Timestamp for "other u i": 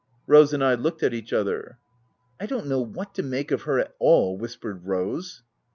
1.31-2.45